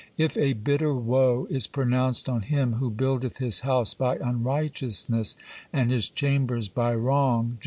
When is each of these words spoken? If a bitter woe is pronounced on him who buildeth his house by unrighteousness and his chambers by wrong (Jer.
If 0.17 0.35
a 0.35 0.53
bitter 0.53 0.95
woe 0.95 1.45
is 1.51 1.67
pronounced 1.67 2.27
on 2.27 2.41
him 2.41 2.73
who 2.73 2.89
buildeth 2.89 3.37
his 3.37 3.59
house 3.59 3.93
by 3.93 4.15
unrighteousness 4.15 5.35
and 5.71 5.91
his 5.91 6.09
chambers 6.09 6.67
by 6.69 6.95
wrong 6.95 7.51
(Jer. 7.59 7.59